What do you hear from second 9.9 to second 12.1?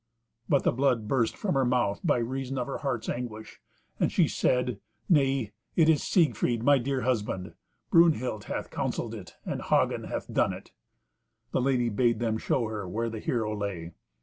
hath done it." The lady